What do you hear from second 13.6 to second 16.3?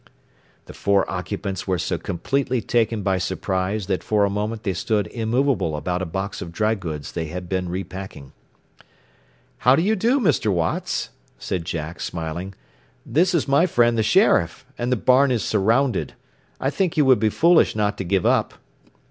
friend the sheriff, and the barn is surrounded.